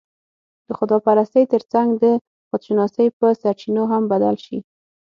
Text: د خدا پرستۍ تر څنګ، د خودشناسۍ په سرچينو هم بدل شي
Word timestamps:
د 0.67 0.69
خدا 0.77 0.97
پرستۍ 1.05 1.43
تر 1.53 1.61
څنګ، 1.73 1.89
د 2.03 2.05
خودشناسۍ 2.49 3.07
په 3.19 3.27
سرچينو 3.41 3.83
هم 3.91 4.03
بدل 4.11 4.35
شي 4.45 4.57